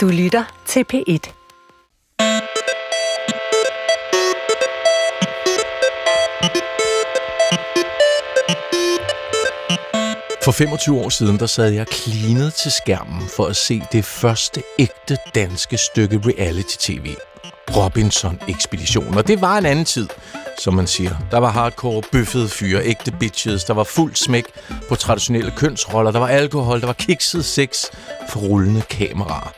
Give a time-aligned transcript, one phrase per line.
[0.00, 1.32] Du lytter til P1.
[10.44, 14.62] For 25 år siden, der sad jeg klinet til skærmen for at se det første
[14.78, 17.14] ægte danske stykke reality-tv.
[17.76, 19.16] Robinson-ekspedition.
[19.16, 20.08] Og det var en anden tid,
[20.58, 21.14] som man siger.
[21.30, 24.44] Der var hardcore, bøffede fyre, ægte bitches, der var fuld smæk
[24.88, 27.84] på traditionelle kønsroller, der var alkohol, der var kikset sex
[28.28, 29.52] for rullende kameraer.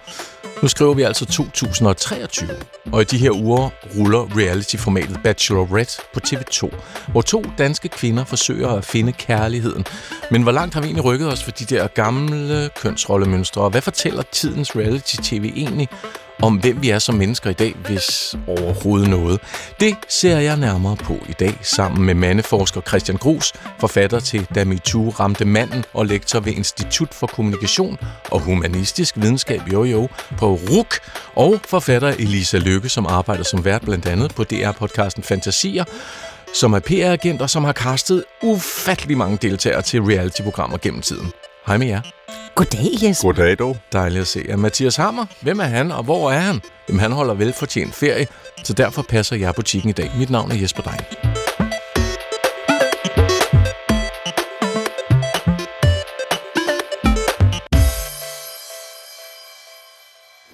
[0.62, 2.48] Nu skriver vi altså 2023,
[2.92, 6.74] og i de her uger ruller reality-formatet Bachelorette på TV2,
[7.12, 9.84] hvor to danske kvinder forsøger at finde kærligheden.
[10.30, 13.80] Men hvor langt har vi egentlig rykket os for de der gamle kønsrollemønstre, og hvad
[13.80, 15.88] fortæller tidens reality-tv egentlig
[16.42, 19.40] om, hvem vi er som mennesker i dag, hvis overhovedet noget.
[19.80, 24.64] Det ser jeg nærmere på i dag, sammen med mandeforsker Christian Grus, forfatter til Da
[24.64, 27.98] MeToo ramte manden og lektor ved Institut for Kommunikation
[28.30, 30.08] og Humanistisk Videnskab jo, jo,
[30.38, 30.94] på RUK,
[31.34, 35.84] og forfatter Elisa Lykke, som arbejder som vært blandt andet på DR-podcasten Fantasier,
[36.54, 41.32] som er PR-agent og som har kastet ufattelig mange deltagere til reality-programmer gennem tiden.
[41.66, 42.00] Hej med jer.
[42.54, 43.28] Goddag, Jesper.
[43.28, 43.76] Goddag, dog.
[43.92, 44.56] Dejligt at se jer.
[44.56, 46.60] Mathias Hammer, hvem er han, og hvor er han?
[46.88, 48.26] Jamen, han holder velfortjent ferie,
[48.64, 50.10] så derfor passer jeg butikken i dag.
[50.18, 51.00] Mit navn er Jesper Dein.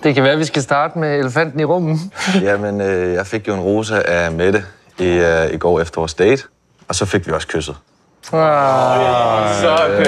[0.02, 1.98] Det kan være, at vi skal starte med elefanten i rummet.
[2.42, 4.64] Jamen, øh, jeg fik jo en rosa af Mette
[4.98, 6.42] i, øh, i går efter vores date,
[6.88, 7.76] og så fik vi også kysset.
[8.30, 10.02] Sådan.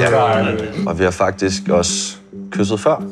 [0.00, 0.44] Ja.
[0.86, 2.16] Og vi har faktisk også
[2.50, 3.02] kysset før.–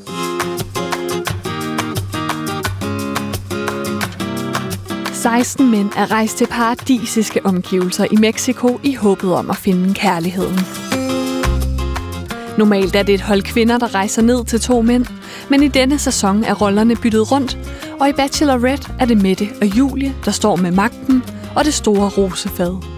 [5.24, 10.60] 16 mænd er rejst til paradisiske omgivelser i Mexico i håbet om at finde kærligheden.
[12.58, 15.06] Normalt er det et hold kvinder, der rejser ned til to mænd,
[15.50, 17.58] men i denne sæson er rollerne byttet rundt,
[18.00, 21.24] og i Bachelorette er det Mette og Julie, der står med magten
[21.56, 22.93] og det store rosefad.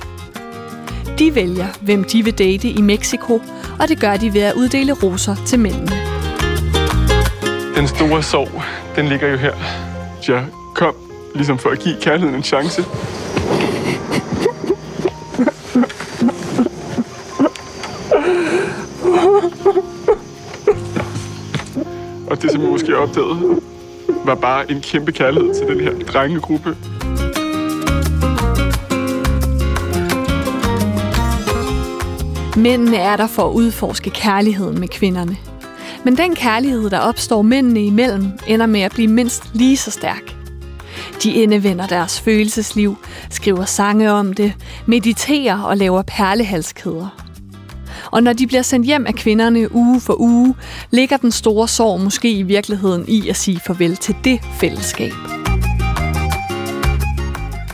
[1.19, 3.43] De vælger, hvem de vil date i Mexico,
[3.81, 5.93] og det gør de ved at uddele roser til mændene.
[7.77, 8.63] Den store sorg,
[8.97, 9.53] den ligger jo her.
[10.29, 10.45] Jeg
[10.75, 10.95] kom
[11.35, 12.85] ligesom for at give kærligheden en chance.
[22.31, 23.61] Og det, som jeg måske opdagede,
[24.25, 26.77] var bare en kæmpe kærlighed til den her drengegruppe.
[32.57, 35.37] Mændene er der for at udforske kærligheden med kvinderne.
[36.05, 40.37] Men den kærlighed, der opstår mændene imellem, ender med at blive mindst lige så stærk.
[41.23, 42.97] De indevender deres følelsesliv,
[43.31, 44.53] skriver sange om det,
[44.87, 47.23] mediterer og laver perlehalskæder.
[48.11, 50.55] Og når de bliver sendt hjem af kvinderne uge for uge,
[50.91, 55.13] ligger den store sorg måske i virkeligheden i at sige farvel til det fællesskab.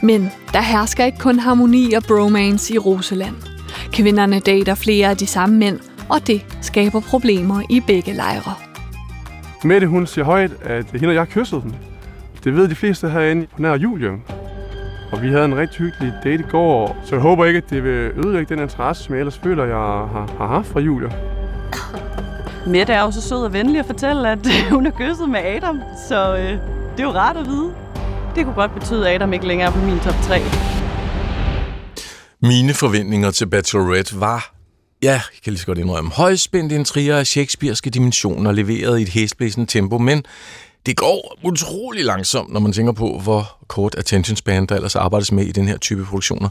[0.03, 3.52] Men der hersker ikke kun harmoni og bromance i Roseland.
[3.93, 8.55] Kvinderne dater flere af de samme mænd, og det skaber problemer i begge lejre.
[9.65, 11.73] Mette, hun siger højt, at hende og jeg kyssede dem.
[12.45, 13.47] Det ved de fleste herinde.
[13.51, 14.11] Hun er Julie.
[15.13, 17.85] Og vi havde en rigtig hyggelig date i går, så jeg håber ikke, at det
[17.85, 21.09] vil ødelægge den interesse, som jeg ellers føler, jeg har, har haft fra Julia.
[22.67, 24.39] Mette er jo så sød og venlig at fortælle, at
[24.71, 26.51] hun er kysset med Adam, så øh,
[26.97, 27.71] det er jo rart at vide.
[28.35, 30.72] Det kunne godt betyde, at Adam ikke længere er på min top 3.
[32.43, 34.55] Mine forventninger til Bachelorette var,
[35.03, 39.09] ja, jeg kan lige så godt indrømme, højspændt intriger af shakespearske dimensioner, leveret i et
[39.09, 40.25] hæsblæsende tempo, men
[40.87, 45.33] det går utrolig langsomt, når man tænker på, hvor kort attention span, der ellers arbejdes
[45.33, 46.49] med i den her type produktioner.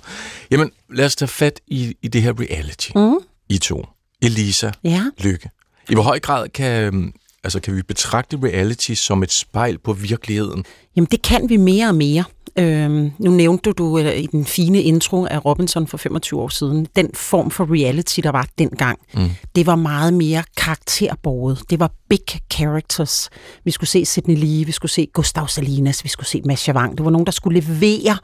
[0.52, 2.90] Jamen, lad os tage fat i, i det her reality.
[2.96, 3.18] Mm.
[3.50, 3.86] I to.
[4.22, 5.04] Elisa, Ja.
[5.20, 5.50] Lykke.
[5.90, 7.14] I hvor høj grad kan,
[7.44, 10.66] altså, kan vi betragte reality som et spejl på virkeligheden?
[10.96, 12.24] Jamen, det kan vi mere og mere.
[12.60, 16.48] Øhm, nu nævnte du, du øh, i den fine intro af Robinson for 25 år
[16.48, 19.30] siden, den form for reality, der var dengang, mm.
[19.56, 21.62] det var meget mere karakterbåret.
[21.70, 22.20] Det var big
[22.54, 23.30] characters.
[23.64, 26.98] Vi skulle se Sidney Lee, vi skulle se Gustav Salinas, vi skulle se Masha Wang.
[26.98, 28.18] Det var nogen, der skulle levere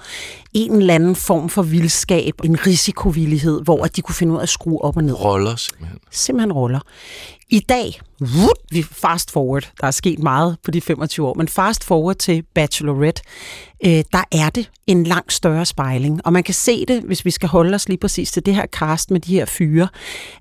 [0.54, 4.44] en eller anden form for vildskab, en risikovillighed, hvor at de kunne finde ud af
[4.44, 5.24] at skrue op og ned.
[5.24, 6.00] Roller simpelthen.
[6.12, 6.80] simpelthen roller.
[7.50, 11.48] I dag, whoop, vi fast forward, der er sket meget på de 25 år, men
[11.48, 13.22] fast forward til Bachelorette,
[13.86, 16.26] øh, der er det en langt større spejling.
[16.26, 18.66] Og man kan se det, hvis vi skal holde os lige præcis til det her
[18.66, 19.88] cast med de her fyre.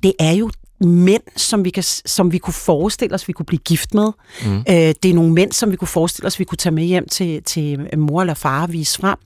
[0.03, 0.50] Det er jo
[0.81, 4.12] mænd, som vi, kan, som vi kunne forestille os, vi kunne blive gift med.
[4.44, 4.56] Mm.
[4.58, 7.08] Øh, det er nogle mænd, som vi kunne forestille os, vi kunne tage med hjem
[7.08, 9.19] til, til mor eller far og vise frem.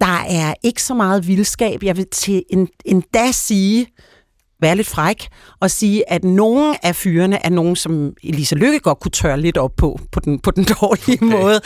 [0.00, 1.82] Der er ikke så meget vildskab.
[1.82, 3.86] Jeg vil til en, endda sige,
[4.60, 5.28] være lidt fræk
[5.60, 9.56] og sige, at nogle af fyrene er nogen, som Elisa Lykke godt kunne tørre lidt
[9.56, 11.26] op på, på den, på den dårlige okay.
[11.26, 11.60] måde.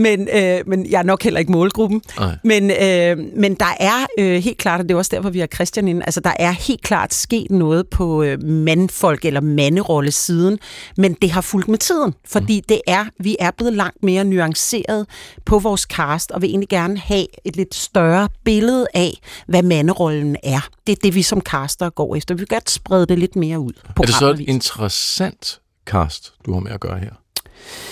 [0.00, 2.02] Men, øh, men jeg er nok heller ikke målgruppen.
[2.44, 5.46] Men, øh, men der er øh, helt klart, og det er også derfor, vi har
[5.46, 10.58] Christian inde, altså der er helt klart sket noget på øh, mandfolk eller manderolle siden,
[10.96, 12.64] men det har fulgt med tiden, fordi mm.
[12.68, 15.06] det er, vi er blevet langt mere nuanceret
[15.44, 19.10] på vores cast, og vil egentlig gerne have et lidt større billede af,
[19.46, 20.68] hvad manderollen er.
[20.86, 22.34] Det er det, vi som caster går efter.
[22.34, 23.72] Vi vil godt sprede det lidt mere ud.
[23.88, 27.19] Er det så et interessant cast, du har med at gøre her?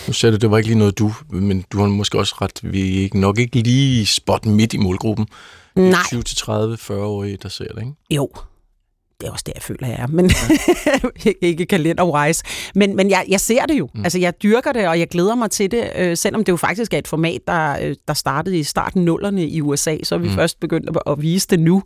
[0.07, 2.61] Nu sagde du, det var ikke lige noget du, men du har måske også ret,
[2.63, 5.27] vi er ikke, nok ikke lige spot midt i målgruppen.
[5.75, 6.01] Nej.
[6.01, 7.93] 20-30-40-årige, der ser det, ikke?
[8.11, 8.31] Jo,
[9.21, 10.31] det er også det, jeg føler, jeg er, men
[11.25, 11.33] ja.
[11.43, 12.45] ikke kalenderwise.
[12.75, 13.89] Men, men jeg, jeg ser det jo.
[13.95, 14.05] Mm.
[14.05, 16.95] Altså, jeg dyrker det, og jeg glæder mig til det, øh, selvom det jo faktisk
[16.95, 20.29] er et format, der, øh, der startede i starten nullerne i USA, så er vi
[20.29, 20.35] mm.
[20.35, 21.83] først begyndt at, at vise det nu.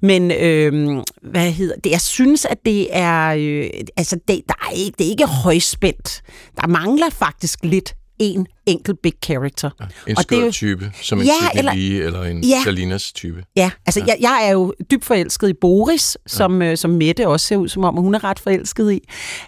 [0.00, 1.90] Men øh, hvad hedder det?
[1.90, 6.22] Jeg synes, at det er, øh, altså, det, der er ikke, det er ikke højspændt.
[6.60, 7.94] Der mangler faktisk lidt
[8.24, 9.70] en enkelt big character.
[9.80, 13.12] Ja, en og skør det, type, som en ja, eller, Lee eller en ja, Salinas
[13.12, 13.44] type.
[13.56, 14.06] Ja, altså ja.
[14.06, 16.70] Jeg, jeg er jo dybt forelsket i Boris, som, ja.
[16.70, 19.00] øh, som Mette også ser ud som om, hun er ret forelsket i.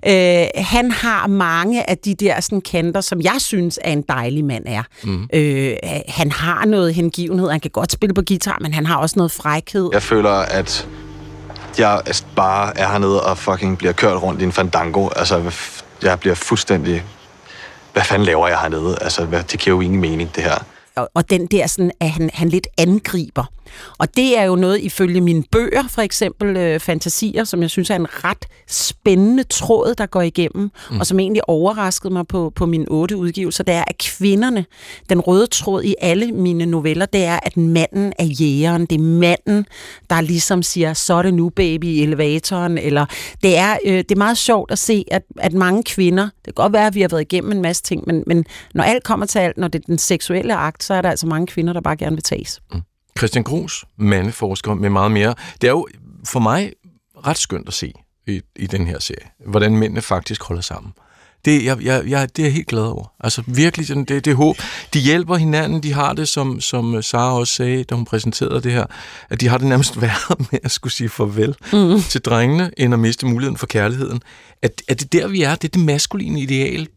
[0.07, 4.45] Øh, han har mange af de der sådan, kanter, som jeg synes er en dejlig
[4.45, 4.83] mand er.
[5.05, 5.29] Mm.
[5.35, 5.77] Øh,
[6.09, 9.33] han har noget hengivenhed, han kan godt spille på guitar, men han har også noget
[9.33, 9.91] frækhed.
[9.93, 10.89] Jeg føler, at
[11.79, 12.03] jeg
[12.37, 15.09] bare er hernede og fucking bliver kørt rundt i en fandango.
[15.17, 15.53] Altså,
[16.03, 17.03] jeg bliver fuldstændig
[17.95, 18.99] hvad fanden laver jeg hernede?
[19.01, 20.59] Altså, det giver jo ingen mening, det her.
[20.97, 23.45] Og, og den der sådan, at han, han lidt angriber.
[23.99, 27.91] Og det er jo noget ifølge mine bøger, for eksempel øh, Fantasier, som jeg synes
[27.91, 31.01] er en ret spændende tråd, der går igennem, mm.
[31.01, 34.65] og som egentlig overraskede mig på, på mine otte udgivelser, det er, at kvinderne,
[35.09, 38.87] den røde tråd i alle mine noveller, det er, at manden er jægeren.
[38.87, 39.67] Det er manden,
[40.11, 42.79] der ligesom siger, så er det nu, baby, i elevatoren.
[42.79, 43.07] Eller
[43.43, 46.53] det er, øh, det er meget sjovt at se, at, at mange kvinder, det kan
[46.55, 48.45] godt være, at vi har været igennem en masse ting, men, men
[48.75, 51.27] når alt kommer til alt, når det er den seksuelle akt, så er der altså
[51.27, 52.63] mange kvinder, der bare gerne vil tages.
[52.73, 52.83] Mm.
[53.19, 55.35] Christian Grus, mandeforsker med meget mere.
[55.61, 55.87] Det er jo
[56.27, 56.73] for mig
[57.27, 57.93] ret skønt at se
[58.27, 60.93] i, i den her serie, hvordan mændene faktisk holder sammen.
[61.45, 63.13] Det, jeg, jeg, jeg, det er jeg helt glad over.
[63.21, 64.57] Altså virkelig, sådan, det, det håb.
[64.95, 68.73] De hjælper hinanden, de har det, som, som Sara også sagde, da hun præsenterede det
[68.73, 68.85] her,
[69.31, 72.01] at de har det nærmest værre med at skulle sige farvel mm.
[72.01, 74.23] til drengene, end at miste muligheden for kærligheden.
[74.63, 75.55] Er, er det der, vi er?
[75.55, 76.89] Det er det maskuline ideal?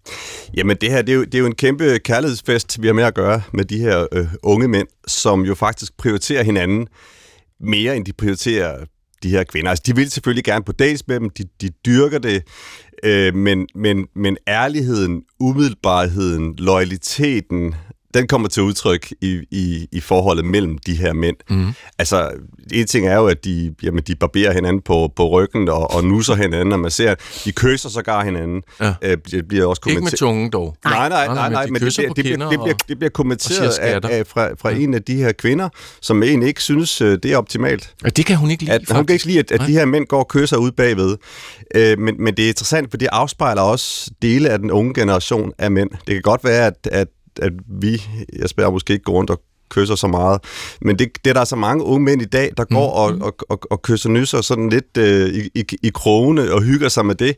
[0.57, 3.03] Jamen det her, det er, jo, det er jo en kæmpe kærlighedsfest, vi har med
[3.03, 6.87] at gøre med de her øh, unge mænd, som jo faktisk prioriterer hinanden
[7.59, 8.85] mere, end de prioriterer
[9.23, 9.69] de her kvinder.
[9.69, 12.43] Altså, de vil selvfølgelig gerne på dates med dem, de, de dyrker det,
[13.03, 17.75] øh, men, men, men ærligheden, umiddelbarheden, loyaliteten,
[18.13, 21.35] den kommer til udtryk i, i, i forholdet mellem de her mænd.
[21.49, 21.67] Mm.
[21.99, 22.31] Altså,
[22.73, 26.03] en ting er jo, at de, jamen, de barberer hinanden på, på ryggen og, og
[26.03, 27.15] nusser hinanden, og man ser,
[27.45, 28.61] de kysser sågar hinanden.
[28.81, 28.93] Ja.
[29.01, 30.75] Øh, det bliver også Ikke med tungen dog.
[30.85, 33.09] Nej, nej, nej, nej, nej men, de det, bliver, det, bliver, det, bliver, det bliver
[33.09, 34.77] kommenteret af, af, fra, fra ja.
[34.77, 35.69] en af de her kvinder,
[36.01, 37.93] som egentlig ikke synes, øh, det er optimalt.
[38.03, 39.85] Og det kan hun ikke lide, at, Hun kan ikke lide, at, at de her
[39.85, 41.17] mænd går og kysser ud bagved.
[41.75, 45.51] Øh, men, men det er interessant, for det afspejler også dele af den unge generation
[45.57, 45.89] af mænd.
[45.89, 47.07] Det kan godt være, at, at
[47.39, 48.01] at vi,
[48.39, 50.41] jeg spørger måske ikke går rundt og kysser så meget.
[50.81, 53.21] Men det, det er der så mange unge mænd i dag, der går mm.
[53.21, 56.89] og, og, og, og kysser nysser sådan lidt øh, i, i, i krogene og hygger
[56.89, 57.35] sig med det.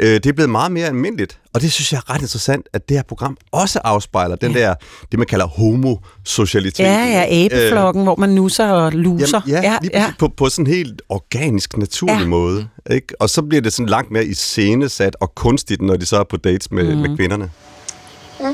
[0.00, 1.38] Øh, det er blevet meget mere almindeligt.
[1.54, 4.74] Og det synes jeg er ret interessant, at det her program også afspejler den der,
[5.10, 6.84] det man kalder homosocialitet.
[6.84, 9.40] Ja, ja, abeflokken, øh, hvor man nusser og luser.
[9.46, 10.12] Jamen, ja, ja, ja.
[10.18, 12.26] På, på sådan en helt organisk, naturlig ja.
[12.26, 12.68] måde.
[12.90, 13.06] Ikke?
[13.20, 16.36] Og så bliver det sådan langt mere iscenesat og kunstigt, når de så er på
[16.36, 17.00] dates med, mm.
[17.00, 17.50] med kvinderne.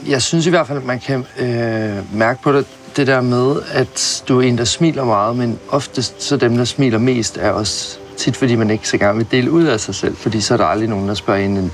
[0.07, 3.57] Jeg synes i hvert fald, at man kan øh, mærke på det, det der med,
[3.73, 7.51] at du er en, der smiler meget, men oftest så dem, der smiler mest, er
[7.51, 10.55] også tit, fordi man ikke så gerne vil dele ud af sig selv, fordi så
[10.55, 11.73] er der aldrig nogen, der spørger en,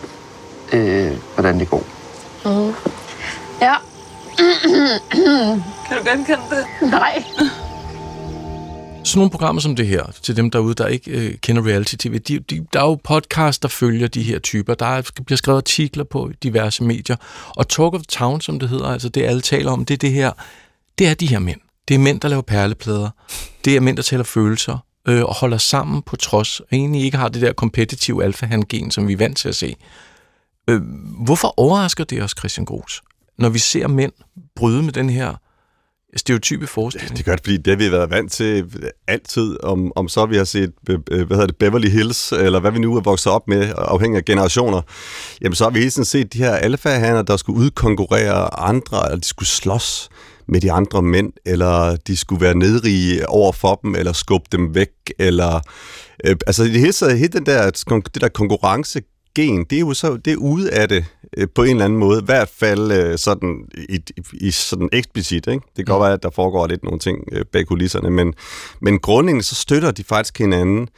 [0.73, 1.85] øh, hvordan det går.
[2.45, 2.75] Mm.
[3.61, 3.75] Ja.
[5.88, 6.91] kan du genkende det?
[6.91, 7.25] Nej
[9.09, 12.38] sådan nogle programmer som det her, til dem derude, der ikke øh, kender reality-tv, de,
[12.38, 14.75] de, der er jo podcast, der følger de her typer.
[14.75, 17.17] Der er, bliver skrevet artikler på diverse medier.
[17.49, 20.12] Og Talk of Town, som det hedder, altså det alle taler om, det er det
[20.12, 20.33] her,
[20.99, 21.61] det er de her mænd.
[21.88, 23.11] Det er mænd, der laver perleplader.
[23.65, 27.17] Det er mænd, der taler følelser øh, og holder sammen på trods, og egentlig ikke
[27.17, 29.77] har det der kompetitive alfa-gen, som vi er vant til at se.
[30.71, 30.83] Øh,
[31.25, 33.03] hvorfor overrasker det os, Christian Gros,
[33.38, 34.12] når vi ser mænd
[34.57, 35.35] bryde med den her
[36.17, 37.17] stereotype forestilling.
[37.17, 38.65] Det gør det, fordi det har vi været vant til
[39.09, 40.99] altid, om, om så vi har set hvad
[41.31, 44.81] hedder det, Beverly Hills, eller hvad vi nu er vokset op med, afhængig af generationer,
[45.43, 49.19] jamen så har vi hele tiden set de her alfahaner, der skulle udkonkurrere andre, eller
[49.19, 50.09] de skulle slås
[50.49, 54.75] med de andre mænd, eller de skulle være nedrige over for dem, eller skubbe dem
[54.75, 55.61] væk, eller...
[56.25, 57.71] Øh, altså i det hele taget, hele den der,
[58.15, 59.00] det der konkurrence
[59.35, 61.05] gen, det er jo så det er ude af det øh,
[61.54, 62.20] på en eller anden måde.
[62.20, 64.00] I hvert fald øh, sådan, i,
[64.32, 65.47] i, sådan eksplicit.
[65.47, 65.66] Ikke?
[65.76, 68.35] Det kan godt være, at der foregår lidt nogle ting øh, bag kulisserne, men,
[68.80, 70.88] men grundlæggende så støtter de faktisk hinanden.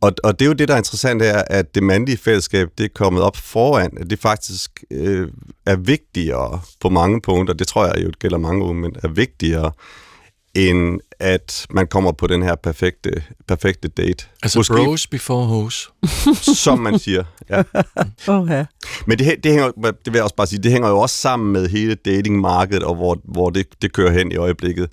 [0.00, 2.84] Og, og det er jo det, der er interessant, er, at det mandlige fællesskab, det
[2.84, 5.28] er kommet op foran, at det faktisk øh,
[5.66, 9.72] er vigtigere på mange punkter, det tror jeg jo gælder mange unge, men er vigtigere
[10.54, 14.26] end at man kommer på den her perfekte, perfekte date.
[14.42, 15.90] Altså Måske, bros before hoes.
[16.64, 17.62] Som man siger, ja.
[18.28, 18.64] Okay.
[19.06, 21.52] Men det, det, hænger, det vil jeg også bare sige, det hænger jo også sammen
[21.52, 24.88] med hele datingmarkedet, og hvor, hvor det, det kører hen i øjeblikket,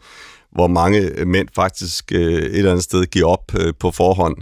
[0.51, 4.36] hvor mange mænd faktisk øh, et eller andet sted giver op øh, på forhånd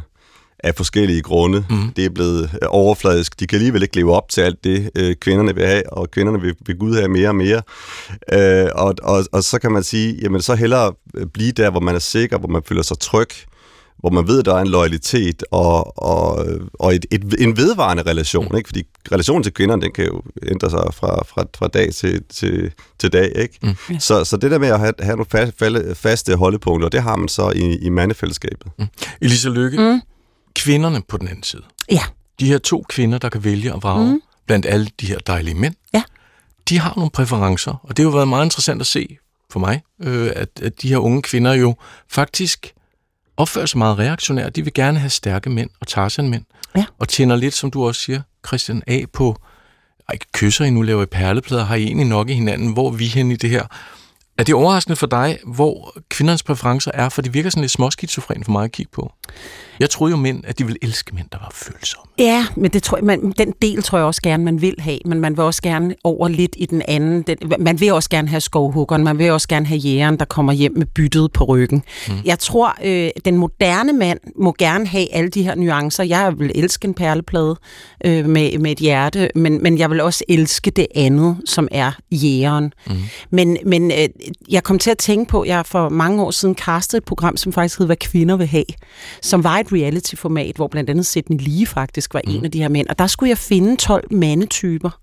[0.59, 1.65] af forskellige grunde.
[1.69, 1.91] Mm.
[1.95, 3.39] Det er blevet øh, overfladisk.
[3.39, 6.41] De kan alligevel ikke leve op til alt det, øh, kvinderne vil have, og kvinderne
[6.41, 7.61] vil, vil Gud have mere og mere.
[8.33, 10.93] Øh, og, og, og så kan man sige, jamen så hellere
[11.33, 13.29] blive der, hvor man er sikker, hvor man føler sig tryg,
[13.97, 18.03] hvor man ved, at der er en loyalitet og, og, og et, et, en vedvarende
[18.03, 18.47] relation.
[18.51, 18.57] Mm.
[18.57, 18.67] Ikke?
[18.67, 22.71] Fordi relationen til kvinderne, den kan jo ændre sig fra, fra, fra dag til, til,
[22.99, 23.31] til dag.
[23.35, 23.59] Ikke?
[23.63, 23.99] Mm.
[23.99, 27.27] Så, så det der med at have, have nogle faste, faste holdepunkter, det har man
[27.27, 28.71] så i, i mandefællesskabet.
[28.79, 28.85] Mm.
[29.21, 30.01] Elisa Lykke, mm
[30.57, 31.63] kvinderne på den anden side.
[31.91, 32.01] Ja.
[32.39, 34.21] De her to kvinder, der kan vælge at vrage mm.
[34.45, 35.75] blandt alle de her dejlige mænd.
[35.93, 36.03] Ja.
[36.69, 39.17] De har nogle præferencer, og det har jo været meget interessant at se
[39.49, 41.75] for mig, øh, at, at de her unge kvinder jo
[42.09, 42.73] faktisk
[43.37, 44.55] opfører sig meget reaktionært.
[44.55, 46.45] De vil gerne have stærke mænd og Tarzan-mænd.
[46.75, 46.85] Ja.
[46.99, 49.41] Og tænder lidt, som du også siger, Christian, af på,
[50.13, 52.93] ikke kysser I nu, laver I perleplader, har I egentlig nok i hinanden, hvor er
[52.93, 53.63] vi hen i det her?
[54.37, 57.09] Er det overraskende for dig, hvor kvindernes præferencer er?
[57.09, 59.13] For det virker sådan lidt småskizofren for mig at kigge på.
[59.79, 62.11] Jeg troede jo mænd, at de ville elske mænd, der var følsomme.
[62.19, 64.99] Ja, men det tror jeg, man, den del tror jeg også gerne, man vil have.
[65.05, 67.21] Men man vil også gerne over lidt i den anden.
[67.21, 69.03] Den, man vil også gerne have skovhuggeren.
[69.03, 71.83] Man vil også gerne have jægeren, der kommer hjem med byttet på ryggen.
[72.07, 72.13] Mm.
[72.25, 76.03] Jeg tror, øh, den moderne mand må gerne have alle de her nuancer.
[76.03, 77.55] Jeg vil elske en perleplade
[78.05, 81.91] øh, med, med et hjerte, men, men jeg vil også elske det andet, som er
[82.11, 82.73] jægeren.
[82.87, 82.95] Mm.
[83.29, 84.07] Men, men øh,
[84.49, 87.37] jeg kom til at tænke på, at jeg for mange år siden castede et program,
[87.37, 88.65] som faktisk hed Hvad kvinder vil have,
[89.21, 92.33] som var et reality-format, hvor blandt andet Sidney Lee faktisk var mm.
[92.33, 92.87] en af de her mænd.
[92.87, 94.99] Og der skulle jeg finde 12 mandetyper.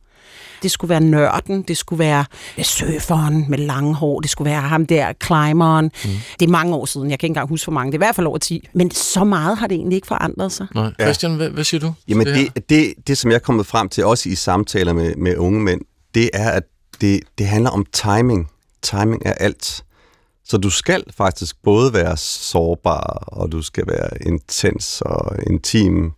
[0.63, 2.25] Det skulle være nørden, det skulle være
[2.63, 5.85] surferen med lange hår, det skulle være ham der, climberen.
[5.85, 6.11] Mm.
[6.41, 8.07] Det er mange år siden, jeg kan ikke engang huske for mange, det er i
[8.07, 8.69] hvert fald over 10.
[8.73, 10.67] Men så meget har det egentlig ikke forandret sig.
[10.75, 10.93] Nej.
[11.01, 11.93] Christian, hvad, hvad siger du?
[12.09, 15.15] Jamen det, det, det, det, som jeg er kommet frem til, også i samtaler med,
[15.17, 15.81] med unge mænd,
[16.15, 16.63] det er, at
[17.01, 18.51] det, det handler om timing.
[18.83, 19.85] Timing er alt.
[20.45, 26.13] Så du skal faktisk både være sårbar, og du skal være intens og intim.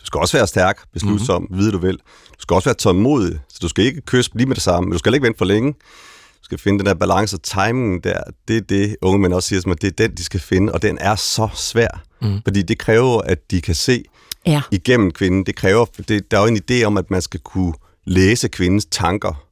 [0.00, 1.58] Du skal også være stærk, beslutsom, mm-hmm.
[1.58, 1.96] ved du vel.
[1.96, 4.92] Du skal også være tålmodig, så du skal ikke kysse lige med det samme, men
[4.92, 5.72] du skal ikke vente for længe.
[5.72, 8.22] Du skal finde den der balance og timingen der.
[8.48, 10.82] Det er det, unge mænd også siger, at det er den, de skal finde, og
[10.82, 12.02] den er så svær.
[12.22, 12.40] Mm.
[12.44, 14.04] Fordi det kræver, at de kan se
[14.46, 14.62] ja.
[14.70, 15.46] igennem kvinden.
[15.46, 18.86] Det kræver, det, der er jo en idé om, at man skal kunne læse kvindens
[18.90, 19.49] tanker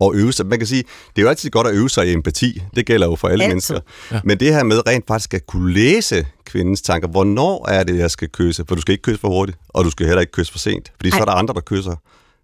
[0.00, 0.46] og øve sig.
[0.46, 0.82] Man kan sige,
[1.16, 2.62] det er jo altid godt at øve sig i empati.
[2.76, 3.48] Det gælder jo for alle altid.
[3.54, 3.80] mennesker.
[4.12, 4.20] Ja.
[4.24, 7.08] Men det her med rent faktisk at kunne læse kvindens tanker.
[7.08, 8.64] Hvornår er det, jeg skal kysse?
[8.68, 10.92] For du skal ikke kysse for hurtigt, og du skal heller ikke kysse for sent.
[10.96, 11.16] Fordi Ej.
[11.18, 11.96] så er der andre, der kysser.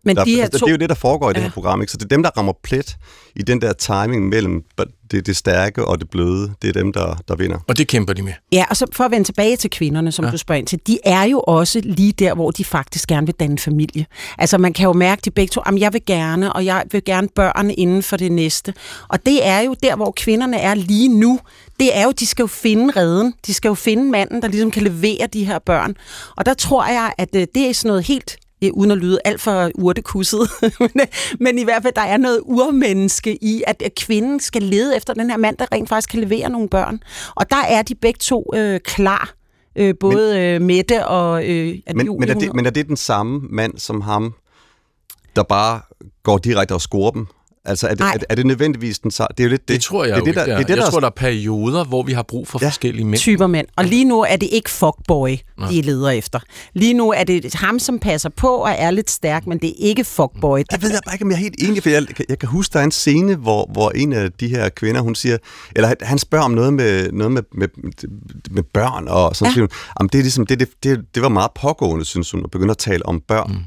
[0.04, 0.66] Men der, de her altså, to...
[0.66, 1.34] Det er jo det, der foregår i ja.
[1.34, 1.80] det her program.
[1.80, 1.92] Ikke?
[1.92, 2.96] Så det er dem, der rammer plet
[3.36, 4.64] i den der timing mellem
[5.10, 6.52] det, det stærke og det bløde.
[6.62, 7.58] Det er dem, der, der vinder.
[7.68, 8.32] Og det kæmper de med.
[8.52, 10.30] Ja, og så for at vende tilbage til kvinderne, som ja.
[10.30, 10.80] du spørger ind til.
[10.86, 14.06] De er jo også lige der, hvor de faktisk gerne vil danne familie.
[14.38, 17.04] Altså man kan jo mærke, de begge to, at jeg vil gerne, og jeg vil
[17.04, 18.74] gerne børn inden for det næste.
[19.08, 21.40] Og det er jo der, hvor kvinderne er lige nu
[21.80, 23.34] det er jo, de skal jo finde redden.
[23.46, 25.96] De skal jo finde manden, der ligesom kan levere de her børn.
[26.36, 28.36] Og der tror jeg, at øh, det er sådan noget helt
[28.72, 30.50] uden at lyde alt for urtekusset,
[31.40, 35.30] men i hvert fald, der er noget urmenneske i, at kvinden skal lede efter den
[35.30, 37.02] her mand, der rent faktisk kan levere nogle børn.
[37.34, 39.34] Og der er de begge to øh, klar,
[39.76, 42.96] øh, både men, øh, Mette og øh, men, men, er det, men er det den
[42.96, 44.34] samme mand som ham,
[45.36, 45.80] der bare
[46.22, 47.26] går direkte og scorer dem?
[47.64, 49.26] Altså, er det, er, er det nødvendigvis den så?
[49.30, 49.74] Det er jo lidt det.
[49.74, 52.02] Det tror jeg det, det, der, det, det, Jeg der, tror, der er perioder, hvor
[52.02, 52.68] vi har brug for ja.
[52.68, 53.20] forskellige mænd.
[53.20, 53.66] Typer mænd.
[53.76, 55.70] Og lige nu er det ikke fuckboy, Nej.
[55.70, 56.40] de leder efter.
[56.74, 59.74] Lige nu er det ham, som passer på og er lidt stærk, men det er
[59.78, 60.62] ikke fuckboy.
[60.70, 62.72] Jeg ved jeg bare ikke, om jeg er helt enig, for jeg, jeg kan huske,
[62.72, 65.38] der er en scene, hvor, hvor en af de her kvinder, hun siger,
[65.76, 67.68] eller han spørger om noget med, noget med, med,
[68.50, 69.52] med børn, og så ja.
[69.52, 69.66] siger
[70.00, 72.70] hun, det, er ligesom, det, det, det, det var meget pågående, synes hun, at begynde
[72.70, 73.50] at tale om børn.
[73.52, 73.64] Mm.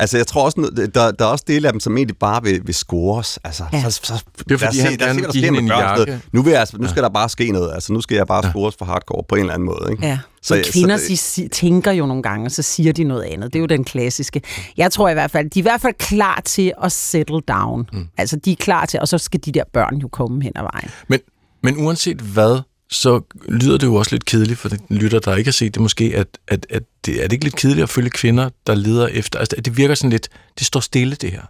[0.00, 2.42] Altså, jeg tror også, noget- der, der er også dele af dem, som egentlig bare
[2.42, 3.38] vil, vil scores.
[3.44, 3.82] Altså, Ja.
[3.82, 6.04] så, så, Det er fordi, se- han gerne give hende en jakke.
[6.04, 6.20] noget.
[6.32, 7.72] Nu, vil jeg, altså, nu skal der bare ske noget.
[7.74, 9.88] Altså, nu skal jeg bare scores for hardcore på en eller anden måde.
[9.90, 10.06] Ikke?
[10.06, 10.18] Ja.
[10.42, 13.22] Så- Så, så kvinder det- de tænker jo nogle gange, og så siger de noget
[13.22, 13.52] andet.
[13.52, 14.42] Det er jo den klassiske.
[14.76, 17.88] Jeg tror i hvert fald, de er i hvert fald klar til at settle down.
[17.92, 18.06] Mm.
[18.18, 20.62] Altså, de er klar til, og så skal de der børn jo komme hen ad
[20.62, 20.90] vejen.
[21.08, 21.20] Men,
[21.62, 25.48] men uanset hvad, så lyder det jo også lidt kedeligt for den lytter, der ikke
[25.48, 28.10] har set det måske, at, at, at det er det ikke lidt kedeligt at følge
[28.10, 29.38] kvinder, der leder efter.
[29.38, 30.28] Altså, det virker sådan lidt,
[30.58, 31.42] det står stille det her.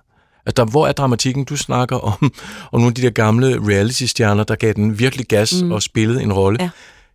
[0.47, 1.45] Altså, der, hvor er dramatikken?
[1.45, 2.19] Du snakker om,
[2.73, 5.73] om nogle af de der gamle reality-stjerner, der gav den virkelig gas mm.
[5.73, 6.63] og spillede en rolle.
[6.63, 6.71] Ja.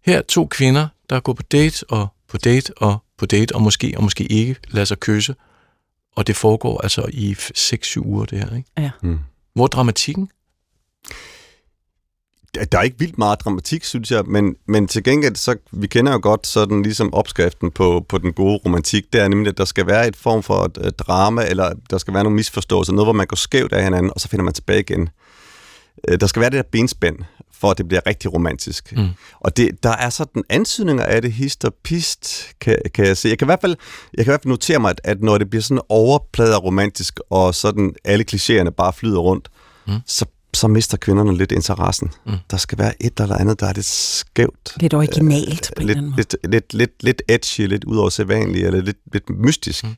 [0.06, 3.62] Her er to kvinder, der går på date og på date og på date, og
[3.62, 5.36] måske og måske ikke lader sig kysse.
[6.16, 8.56] Og det foregår altså i 6-7 uger, det her.
[8.56, 8.70] Ikke?
[8.78, 8.92] Ja.
[9.01, 9.20] Mm.
[9.54, 10.30] Hvor er dramatikken?
[12.55, 16.12] Der- er ikke vildt meget dramatik, synes jeg, men, men til gengæld, så vi kender
[16.12, 19.65] jo godt sådan ligesom opskriften på, på den gode romantik, det er nemlig, at der
[19.65, 23.05] skal være et form for et, et drama, eller der skal være nogle misforståelser, noget,
[23.05, 25.10] hvor man går skævt af hinanden, og så finder man tilbage igen.
[26.08, 27.15] Øh, Der skal være det der benspænd,
[27.60, 28.93] for at det bliver rigtig romantisk.
[28.98, 29.08] Mm.
[29.39, 33.29] Og det, der er sådan antydninger af det, hist og pist, kan, kan jeg se.
[33.29, 33.75] Jeg kan, i hvert fald,
[34.17, 37.20] jeg kan i hvert fald notere mig, at, at når det bliver sådan overpladet romantisk,
[37.29, 39.48] og sådan alle klichéerne bare flyder rundt,
[39.88, 39.93] Mm.
[40.08, 42.12] så, så mister kvinderne lidt interessen.
[42.25, 42.34] Mm.
[42.51, 44.74] Der skal være et eller andet, der er lidt skævt.
[44.79, 46.15] Lidt originalt på en Lidt, eller anden måde.
[46.17, 49.96] lidt, lidt, lidt, lidt edgy, lidt ud over sædvanligt, eller lidt, lidt mystisk, mm.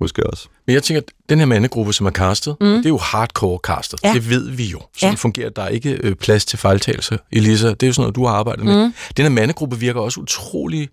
[0.00, 0.48] måske også.
[0.66, 2.66] Men jeg tænker, at den her mandegruppe, som er castet, mm.
[2.66, 4.00] det er jo hardcore castet.
[4.04, 4.12] Ja.
[4.14, 4.80] Det ved vi jo.
[4.96, 5.16] Sådan Ja.
[5.16, 7.16] fungerer der er ikke øh, plads til fejltagelser.
[7.32, 8.86] Elisa, det er jo sådan noget, du har arbejdet med.
[8.86, 8.94] Mm.
[9.16, 10.88] Den her mandegruppe virker også utrolig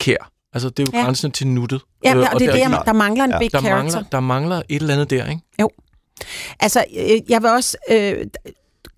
[0.00, 0.30] kær.
[0.52, 1.04] Altså, det er jo Ja.
[1.04, 1.80] grænsen til nuttet.
[2.04, 3.38] Ja, Øh, og det er der, der, der mangler en Ja.
[3.38, 3.76] big der, character.
[3.94, 5.42] mangler, der mangler et eller andet der, ikke?
[6.60, 7.76] Altså, øh, jeg vil også...
[7.90, 8.26] Øh,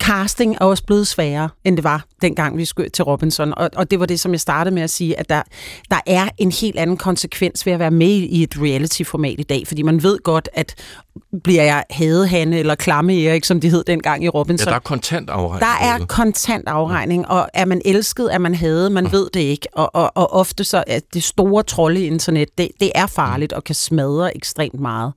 [0.03, 3.55] casting er også blevet sværere, end det var, dengang vi skulle til Robinson.
[3.57, 5.43] Og, og det var det, som jeg startede med at sige, at der,
[5.91, 9.67] der er en helt anden konsekvens ved at være med i et reality-format i dag.
[9.67, 10.75] Fordi man ved godt, at
[11.45, 14.69] bliver jeg hadehanne eller klamme Erik, som de hed dengang i Ja, Robinson.
[14.69, 15.61] der er kontant afregning.
[15.61, 19.69] Der er kontant afregning, og er man elsket, er man hadet, man ved det ikke.
[19.73, 23.53] Og, og, og ofte så er det store trolde i internet, det, det er farligt
[23.53, 25.13] og kan smadre ekstremt meget.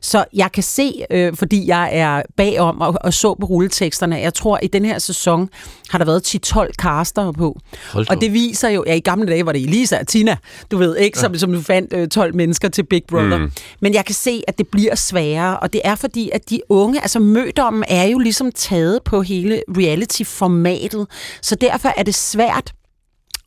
[0.00, 4.34] Så jeg kan se, øh, fordi jeg er bagom og, og så på rulleteksterne, jeg
[4.34, 5.48] tror, i den her sæson
[5.90, 7.58] har der været 10-12 caster på.
[7.92, 10.36] Hold Og det viser jo, ja i gamle dage var det Elisa og Tina,
[10.70, 13.38] du ved ikke, som, som du fandt øh, 12 mennesker til Big Brother.
[13.38, 13.52] Mm.
[13.80, 17.00] Men jeg kan se, at det bliver sværere, og det er fordi, at de unge,
[17.00, 21.06] altså mødommen er jo ligesom taget på hele reality-formatet,
[21.42, 22.72] så derfor er det svært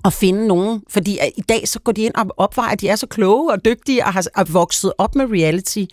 [0.06, 2.88] at finde nogen, fordi at i dag så går de ind og opvejer, at de
[2.88, 5.84] er så kloge og dygtige og har er vokset op med reality,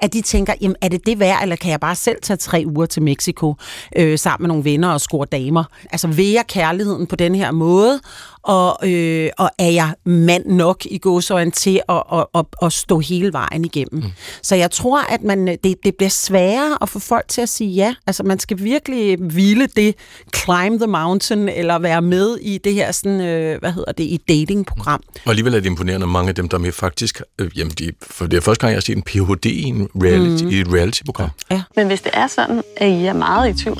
[0.00, 2.64] at de tænker, jamen er det det værd, eller kan jeg bare selv tage tre
[2.66, 3.54] uger til Mexico
[3.96, 5.64] øh, sammen med nogle venner og score damer?
[5.92, 8.00] Altså vil jeg kærligheden på den her måde,
[8.42, 12.98] og, øh, og er jeg mand nok i godsøjen til at, at, at, at stå
[12.98, 14.02] hele vejen igennem?
[14.02, 14.10] Mm.
[14.42, 17.70] Så jeg tror, at man, det, det bliver sværere at få folk til at sige
[17.70, 17.94] ja.
[18.06, 19.94] Altså man skal virkelig hvile det,
[20.36, 24.20] climb the mountain, eller være med i det her sådan, øh, hvad hedder det, i
[24.28, 25.02] datingprogram.
[25.24, 27.20] Og alligevel er det imponerende, at mange af dem, der er med faktisk...
[27.38, 29.46] Øh, jamen, de, for det er første gang, jeg har set en Ph.D.
[29.46, 30.50] i, en reality, mm.
[30.50, 31.30] i et reality-program.
[31.76, 33.78] Men hvis det er sådan, at I er meget i tvivl,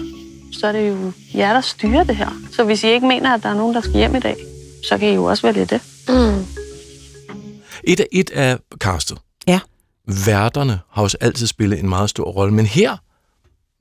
[0.53, 2.29] så er det jo jer, der styrer det her.
[2.53, 4.37] Så hvis I ikke mener, at der er nogen, der skal hjem i dag,
[4.83, 5.81] så kan I jo også vælge det.
[6.09, 6.47] Mm.
[7.85, 9.19] Et af, et af castet.
[9.47, 9.61] Ja.
[10.27, 12.97] Værterne har også altid spillet en meget stor rolle, men her,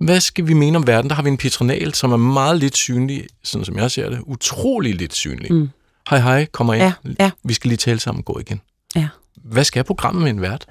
[0.03, 1.09] hvad skal vi mene om verden?
[1.09, 4.19] Der har vi en Petronal, som er meget lidt synlig, sådan som jeg ser det,
[4.25, 5.53] utrolig lidt synlig.
[5.53, 5.69] Mm.
[6.09, 6.83] Hej hej, kommer ind.
[6.83, 7.31] Ja, ja.
[7.43, 8.61] Vi skal lige tale sammen, gå igen.
[8.95, 9.07] Ja.
[9.43, 10.65] Hvad skal programmet med en vært?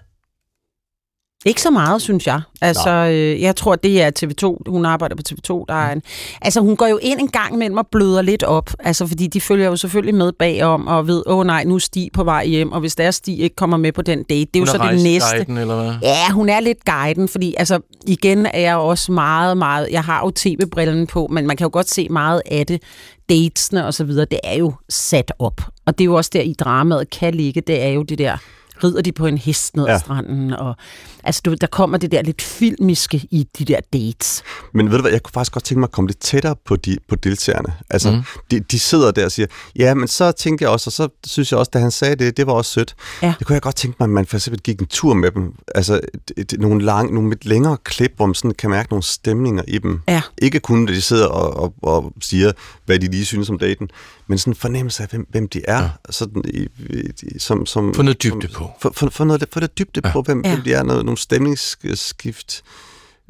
[1.47, 2.41] Ikke så meget, synes jeg.
[2.61, 4.71] Altså, øh, jeg tror, det er TV2.
[4.71, 5.65] Hun arbejder på TV2.
[5.69, 6.03] Der er en,
[6.43, 8.71] altså, hun går jo ind en gang imellem og bløder lidt op.
[8.79, 11.79] Altså, fordi de følger jo selvfølgelig med bagom og ved, åh oh, nej, nu er
[11.79, 14.57] Stig på vej hjem, og hvis deres Stig ikke kommer med på den date, det
[14.57, 15.27] er jo Hun så er det næste.
[15.29, 15.95] rejseguiden, eller hvad?
[16.03, 19.89] Ja, hun er lidt guiden, fordi altså, igen er jeg også meget, meget...
[19.91, 22.83] Jeg har jo tv-brillen på, men man kan jo godt se meget af det.
[23.29, 25.61] Datesne og så videre, det er jo sat op.
[25.87, 28.37] Og det er jo også der, i dramaet kan ligge, det er jo det der
[28.85, 29.99] rider de på en hest ned ad Ja.
[29.99, 30.53] stranden.
[30.53, 30.77] Og,
[31.25, 34.43] altså, du, der kommer det der lidt filmiske i de der dates.
[34.75, 36.77] Men ved du hvad, jeg kunne faktisk godt tænke mig at komme lidt tættere på,
[36.77, 37.73] de, på deltagerne.
[37.91, 38.23] Altså, mm.
[38.51, 41.53] de, de sidder der og siger, ja, men så tænkte jeg også, og så synes
[41.53, 42.95] jeg også, da han sagde det, det var også sødt.
[43.23, 43.35] Ja.
[43.39, 45.53] Det kunne jeg godt tænke mig, at man for eksempel gik en tur med dem.
[45.75, 46.01] Altså,
[46.37, 49.63] et, et, nogle, lang, nogle lidt længere klip, hvor man sådan kan mærke nogle stemninger
[49.69, 50.01] i dem.
[50.09, 50.23] Ja.
[50.39, 52.53] Ikke kun, når de sidder og, og, og siger,
[52.87, 53.89] hvad de lige synes om daten,
[54.27, 55.83] men sådan en fornemmelse af, hvem, hvem de er.
[55.83, 55.89] Ja.
[56.11, 56.67] Sådan, i,
[57.23, 58.68] i, som, som, Få noget dybde som, på.
[58.81, 60.13] For, for, for, noget, for noget dybde Ja.
[60.13, 60.53] på, hvem, ja.
[60.55, 62.63] hvem de er, noget, nogle stemningsskift.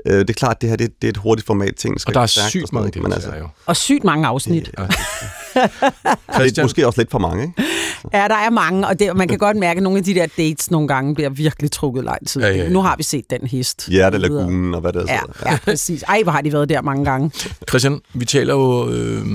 [0.06, 1.96] Øh, det er klart, det her det, det er et hurtigt format ting.
[2.06, 3.48] Og der er sygt mange men altså, jo.
[3.66, 4.66] Og sygt mange afsnit.
[4.66, 7.54] det er måske også lidt for mange, ikke?
[8.12, 10.26] Ja, der er mange, og det, man kan godt mærke, at nogle af de der
[10.36, 12.42] dates nogle gange bliver virkelig trukket lang tid.
[12.42, 12.68] Ja, ja, ja.
[12.68, 13.88] Nu har vi set den hest.
[13.88, 15.12] Hjertelagunen og hvad det er.
[15.12, 15.48] Ja, så.
[15.48, 16.02] ja, præcis.
[16.02, 17.30] Ej, hvor har de været der mange gange.
[17.68, 19.26] Christian, vi taler jo øh,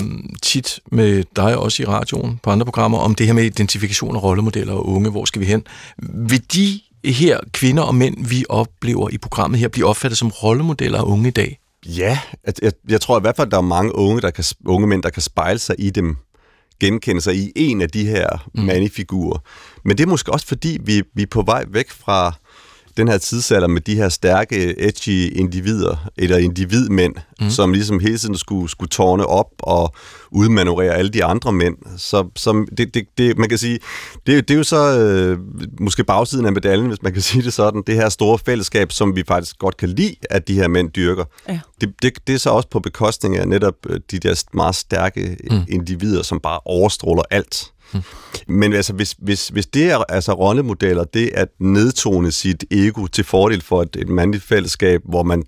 [0.41, 4.23] tit med dig også i radioen på andre programmer om det her med identifikation af
[4.23, 5.10] rollemodeller og unge.
[5.10, 5.63] Hvor skal vi hen?
[5.97, 6.80] Vil de
[7.11, 11.27] her kvinder og mænd, vi oplever i programmet her, blive opfattet som rollemodeller af unge
[11.27, 11.59] i dag?
[11.85, 12.19] Ja,
[12.61, 15.03] jeg, jeg, tror i hvert fald, at der er mange unge, der kan, unge mænd,
[15.03, 16.17] der kan spejle sig i dem,
[16.79, 18.63] genkende sig i en af de her mm.
[18.63, 19.39] manifigurer.
[19.85, 22.33] Men det er måske også fordi, vi, vi er på vej væk fra
[22.97, 27.49] den her tidsalder med de her stærke, edgy individer, eller individmænd, mm.
[27.49, 29.95] som ligesom hele tiden skulle, skulle tårne op og
[30.32, 31.77] udmanøvrere alle de andre mænd.
[31.97, 33.79] Så, som det, det, det, man kan sige,
[34.27, 35.39] det, det er jo så øh,
[35.79, 39.15] måske bagsiden af medaljen, hvis man kan sige det sådan, det her store fællesskab, som
[39.15, 41.25] vi faktisk godt kan lide, at de her mænd dyrker.
[41.49, 41.60] Ja.
[41.82, 45.38] Det, det, det er så også på bekostning af netop øh, de der meget stærke
[45.51, 45.62] mm.
[45.69, 47.72] individer, som bare overstråler alt.
[48.47, 53.23] Men altså, hvis, hvis, hvis det er altså rollemodeller, det at nedtone sit ego til
[53.23, 55.43] fordel for et, et mandligt fællesskab, hvor man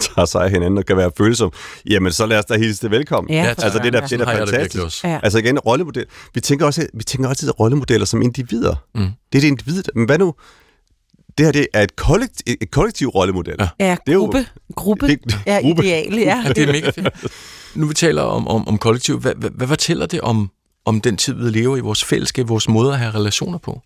[0.00, 1.50] tager sig af hinanden og kan være følsom,
[1.90, 3.32] jamen så lad os da hilse det velkommen.
[3.34, 5.04] Ja, altså det er da, det er da det fantastisk.
[5.04, 5.20] Ja.
[5.22, 6.04] Altså igen, rollemodel.
[6.34, 8.74] Vi tænker også, vi tænker også rollemodeller som individer.
[8.94, 9.00] Mm.
[9.32, 9.82] Det er det individ.
[9.94, 10.34] Men hvad nu?
[11.38, 13.54] Det her det er et, kollekt, et, kollektiv rollemodel.
[13.58, 13.68] Ja.
[13.80, 15.84] Ja, Det er jo- gruppe, gruppe Det- er gruppe.
[15.84, 16.42] ideale, ja.
[16.46, 17.08] Ja, det er mega fedt.
[17.74, 19.20] Nu vi taler om, om, om kollektiv.
[19.20, 20.50] Hvad, hvad, hvad fortæller det om,
[20.88, 23.80] om den tid, vi lever i, vores fællesskab, vores måde at have relationer på?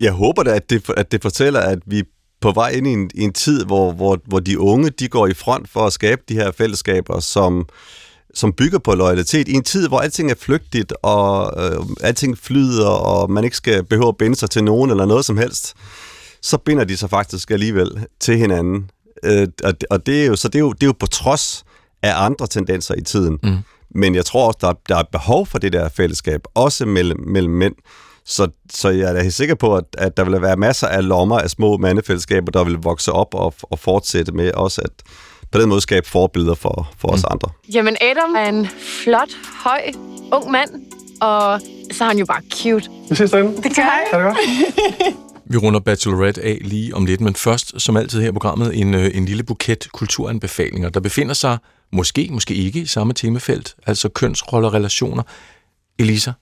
[0.00, 2.02] Jeg håber da, at det, at det fortæller, at vi
[2.40, 5.26] på vej ind i en, i en tid, hvor, hvor, hvor de unge de går
[5.26, 7.68] i front for at skabe de her fællesskaber, som,
[8.34, 9.48] som bygger på loyalitet.
[9.48, 13.84] I en tid, hvor alting er flygtigt, og øh, alting flyder, og man ikke skal
[13.84, 15.74] behøve at binde sig til nogen eller noget som helst,
[16.42, 18.90] så binder de sig faktisk alligevel til hinanden.
[19.24, 21.64] Øh, og, og det er jo, så det er jo, det er jo på trods
[22.02, 23.38] af andre tendenser i tiden.
[23.42, 23.58] Mm.
[23.94, 27.20] Men jeg tror også, der, er- der er behov for det der fællesskab, også mellem,
[27.26, 27.74] mellem mænd.
[28.26, 31.08] Så, så jeg er da helt sikker på, at, at der vil være masser af
[31.08, 34.90] lommer af små mandefællesskaber, der vil vokse op og, og fortsætte med også at
[35.52, 37.48] på den måde skabe forbilleder for, for os andre.
[37.74, 38.68] Jamen, Adam er en
[39.04, 39.28] flot,
[39.64, 39.80] høj,
[40.32, 40.70] ung mand,
[41.20, 41.60] og
[41.92, 42.90] så er han jo bare cute.
[43.10, 43.56] Vi ses derinde.
[43.62, 44.06] Det gør jeg.
[44.12, 45.14] Ha' det godt.
[45.50, 48.94] Vi runder Bachelorette af lige om lidt, men først, som altid her i programmet, en,
[48.94, 51.58] øh, en lille buket kulturanbefalinger, der befinder sig,
[51.92, 55.22] måske, måske ikke, i samme temafelt, altså kønsroller, relationer.
[55.98, 56.32] Elisa,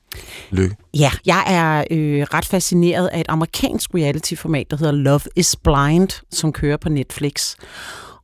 [0.50, 0.76] lykke.
[0.94, 6.09] Ja, jeg er øh, ret fascineret af et amerikansk reality-format, der hedder Love is Blind,
[6.31, 7.55] som kører på Netflix.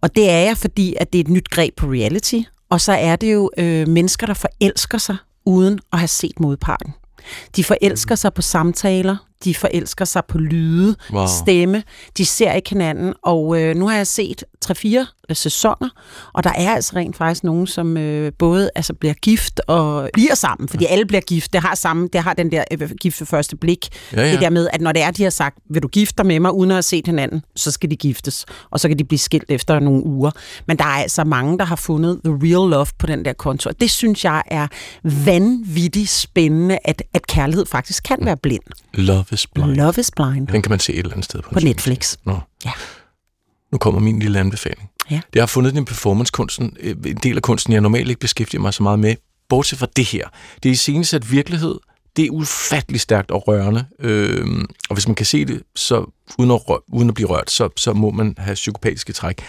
[0.00, 2.92] Og det er jeg, fordi at det er et nyt greb på reality, og så
[2.92, 6.94] er det jo øh, mennesker, der forelsker sig uden at have set modparten.
[7.57, 11.26] De forelsker sig på samtaler, de forelsker sig på lyde, Wow.
[11.42, 11.83] stemme,
[12.18, 15.88] de ser ikke hinanden, og øh, nu har jeg set 3-4 sæsoner,
[16.33, 20.35] og der er altså rent faktisk nogen, som øh, både altså, bliver gift og bliver
[20.35, 23.27] sammen, fordi alle bliver gift, det har samme, det har den der øh, gift ved
[23.27, 24.33] første blik, Ja, ja.
[24.33, 26.41] det der med, at når det er, de har sagt, vil du gifte dig med
[26.41, 29.19] mig, uden at have set hinanden, så skal de giftes, og så kan de blive
[29.19, 30.31] skilt efter nogle uger.
[30.67, 33.69] Men der er altså mange, der har fundet the real love på den der konto,
[33.69, 34.67] og det synes jeg er
[35.25, 38.62] vanvittigt spændende, at, at kærlighed faktisk kan være blind.
[38.95, 39.71] Love is blind.
[39.75, 42.17] Love is blind Den kan man se et eller andet sted på, på Netflix.
[42.25, 42.38] Nå.
[42.64, 42.71] Ja.
[43.73, 44.91] Nu kommer min lille anbefaling.
[45.11, 45.21] Ja.
[45.33, 48.75] Det har fundet den performancekunsten, øh, en del af kunsten, jeg normalt ikke beskæftiger mig
[48.75, 49.14] så meget med,
[49.49, 50.29] bortset fra det her.
[50.62, 51.79] Det er i scenesat virkelighed,
[52.16, 56.51] det er ufattelig stærkt og rørende, øhm, og hvis man kan se det, så uden
[56.51, 59.42] at, rør, uden at blive rørt, så, så må man have psykopatiske træk.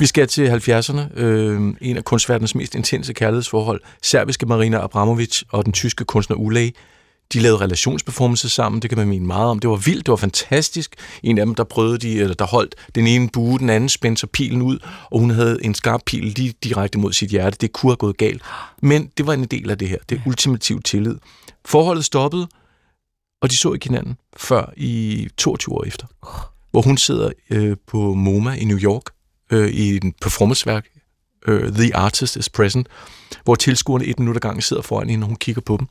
[0.00, 5.64] Vi skal til 70'erne, øhm, en af kunstverdenens mest intense kærlighedsforhold, serbiske Marina Abramovic og
[5.64, 6.70] den tyske kunstner Ulay,
[7.32, 9.58] de lavede relationsperformances sammen, det kan man mene meget om.
[9.58, 10.94] Det var vildt, det var fantastisk.
[11.22, 14.20] En af dem, der prøvede de, eller der holdt den ene bue, den anden spændte
[14.20, 14.78] sig pilen ud,
[15.10, 17.56] og hun havde en skarp pil lige direkte mod sit hjerte.
[17.60, 18.42] Det kunne have gået galt.
[18.82, 19.98] Men det var en del af det her.
[20.08, 21.16] Det er ultimativ tillid.
[21.64, 22.48] Forholdet stoppede,
[23.42, 26.06] og de så ikke hinanden før i 22 år efter.
[26.70, 29.02] Hvor hun sidder øh, på MoMA i New York
[29.52, 30.86] øh, i en performanceværk,
[31.46, 32.88] øh, The Artist is Present,
[33.44, 35.86] hvor tilskuerne et minut ad gangen sidder foran hende, og hun kigger på dem.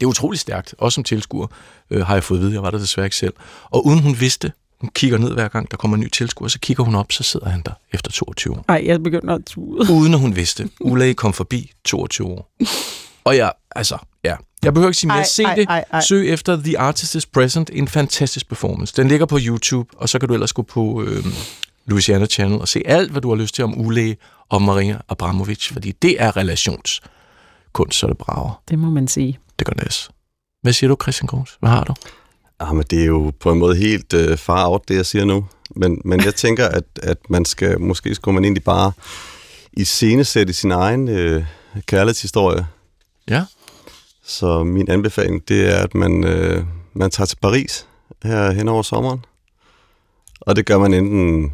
[0.00, 1.46] Det er utrolig stærkt, også som tilskuer,
[1.90, 2.52] øh, har jeg fået at vide.
[2.52, 3.32] Jeg var der desværre ikke selv.
[3.70, 6.58] Og uden hun vidste, hun kigger ned hver gang, der kommer en ny tilskuer, så
[6.58, 8.64] kigger hun op, så sidder han der efter 22 år.
[8.68, 9.92] Ej, jeg begynder at tude.
[9.92, 10.70] Uden at hun vidste.
[10.80, 12.50] Ulay kom forbi 22 år.
[13.24, 14.36] Og jeg, altså, ja.
[14.62, 15.18] Jeg behøver ikke sige mere.
[15.18, 15.66] Ej, Se ej, det.
[15.68, 16.00] ej, ej.
[16.00, 17.70] Søg efter The Artist is Present.
[17.72, 18.94] En fantastisk performance.
[18.96, 21.24] Den ligger på YouTube, og så kan du ellers gå på øh,
[21.86, 24.14] Louisiana Channel og se alt, hvad du har lyst til om Ulay
[24.48, 28.62] og Maria Abramovic, fordi det er relationskunst, så det brager.
[28.68, 29.38] Det må man sige.
[29.60, 30.10] Det gør næs.
[30.62, 31.56] Hvad siger du, Christian Grums?
[31.60, 31.94] Hvad har du?
[32.60, 35.46] Jamen, det er jo på en måde helt øh, far out, det jeg siger nu.
[35.76, 38.92] Men, men jeg tænker, at, at man skal, måske skulle man egentlig bare
[39.72, 41.44] i scenesætte sin egen øh,
[41.86, 42.66] kærlighedshistorie.
[43.28, 43.44] Ja.
[44.24, 47.86] Så min anbefaling, det er, at man, øh, man tager til Paris
[48.22, 49.24] her hen over sommeren.
[50.40, 51.52] Og det gør man enten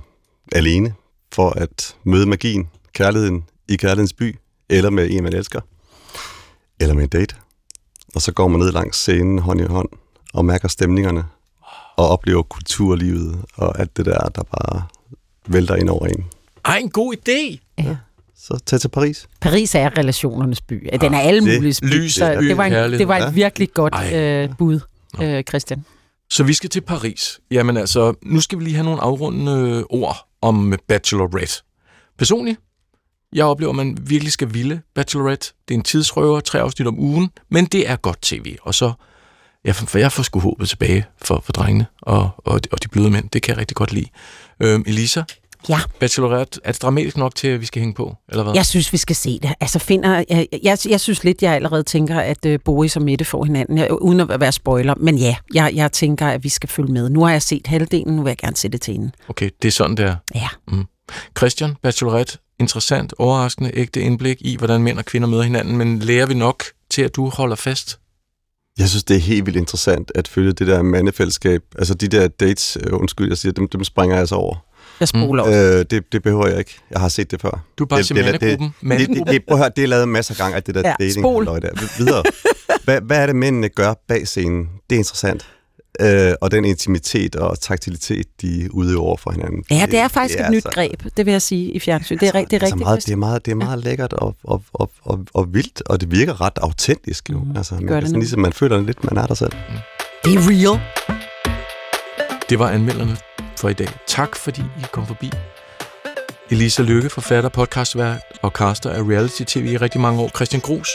[0.53, 0.95] alene,
[1.33, 4.37] for at møde magien, kærligheden i kærlighedens by,
[4.69, 5.61] eller med en, man elsker,
[6.81, 7.37] eller med en date.
[8.15, 9.89] Og så går man ned langs scenen hånd i hånd,
[10.35, 11.25] og mærker stemningerne,
[11.97, 14.83] og oplever kulturlivet, og alt det der, der bare
[15.47, 16.25] vælter ind over en.
[16.65, 17.59] Ej, en god idé!
[17.79, 17.97] Ja.
[18.37, 19.29] Så tag til Paris.
[19.41, 20.89] Paris er relationernes by.
[21.01, 21.87] Den er alle det- mulige by.
[21.87, 24.17] lys, så by, det var, en, det var et virkelig godt Ej.
[24.45, 24.81] øh, bud,
[25.23, 25.85] øh, Christian.
[26.31, 27.41] Så vi skal til Paris.
[27.51, 31.55] Jamen altså, nu skal vi lige have nogle afrundende ord om Bachelorette.
[32.19, 32.61] Personligt,
[33.37, 35.53] jeg oplever, at man virkelig skal ville Bachelorette.
[35.69, 38.57] Det er en tidsrøver, tre afsnit om ugen, men det er godt tv.
[38.63, 38.93] Og så,
[39.65, 42.89] ja, for jeg får sgu håbet tilbage for, for drengene og, og, de, og de
[42.89, 43.31] bløde mænd.
[43.31, 44.07] Det kan jeg rigtig godt lide.
[44.63, 45.23] Øhm, Elisa,
[45.69, 45.79] Ja.
[46.01, 48.17] Bachelorette, er det dramatisk nok til, at vi skal hænge på?
[48.29, 48.55] Eller hvad?
[48.55, 49.55] Jeg synes, vi skal se det.
[49.61, 53.25] Altså, finder, jeg, jeg, jeg synes lidt, jeg allerede tænker, at uh, Boris og Mette
[53.25, 54.95] får hinanden, jeg, uden at være spoiler.
[54.95, 57.09] Men ja, jeg, jeg tænker, at vi skal følge med.
[57.11, 59.13] Nu har jeg set halvdelen, nu vil jeg gerne se det til enden.
[59.29, 60.17] Okay, det er sådan, det er.
[60.35, 60.49] Ja.
[60.69, 60.85] Mm.
[61.39, 66.27] Christian, Bachelorette, interessant, overraskende, ægte indblik i, hvordan mænd og kvinder møder hinanden, men lærer
[66.27, 67.99] vi nok til, at du holder fast?
[68.79, 71.63] Jeg synes, det er helt vildt interessant at følge det der mandefællesskab.
[71.79, 74.57] Altså de der dates, øh, undskyld, jeg siger, dem, dem springer jeg så over.
[75.01, 75.51] Jeg spoler mm.
[75.51, 76.79] Øh, det, det behøver jeg ikke.
[76.91, 77.65] Jeg har set det før.
[77.79, 78.75] Du er bare det, til det, mandegruppen.
[78.91, 80.75] det, det, det, det, prøv at høre, det er lavet masser af gange, at det
[80.75, 81.47] der Ja, dating spol.
[81.47, 81.99] der.
[81.99, 82.23] Videre.
[82.85, 84.69] Hvad, hvad er det, mændene gør bag scenen?
[84.91, 85.47] Det er interessant.
[86.01, 89.65] Øh, og den intimitet og taktilitet, de udøver over for hinanden.
[89.71, 92.19] Ja, det er faktisk et nyt altså- greb, det vil jeg sige i fjernsyn.
[92.19, 92.79] Det er, det er altså rigtigt.
[92.79, 96.01] meget, det, er meget, det er meget lækkert og, og, og, og, og vildt, og
[96.01, 97.39] det virker ret autentisk jo.
[97.39, 98.19] Mm, altså, man, det sådan, nu.
[98.19, 99.53] ligesom man føler lidt, man er der selv.
[100.25, 100.81] Det er real.
[102.51, 103.17] Det var anmelderne
[103.57, 103.89] for i dag.
[104.07, 105.31] Tak fordi I kom forbi.
[106.51, 110.29] Elisa Lykke, forfatter, podcastvært og caster af reality-tv i rigtig mange år.
[110.29, 110.89] Christian Grus,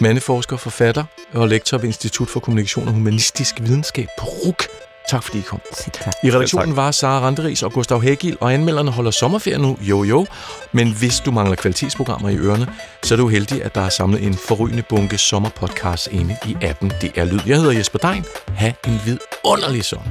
[0.00, 4.66] mandeforsker, forfatter og lektor ved Institut for Kommunikation og Humanistisk Videnskab på RUK.
[5.08, 5.60] Tak fordi I kom.
[5.92, 6.14] Tak.
[6.24, 10.26] I redaktionen var Sara Randeris og Gustav Hægil, og anmelderne holder sommerferie nu, jo jo.
[10.72, 12.66] Men hvis du mangler kvalitetsprogrammer i ørerne,
[13.02, 16.92] så er du heldig, at der er samlet en forrygende bunke sommerpodcasts inde i appen
[17.00, 17.40] Det er Lyd.
[17.46, 18.24] Jeg hedder Jesper Dein.
[18.48, 20.10] Ha' en vidunderlig sommer.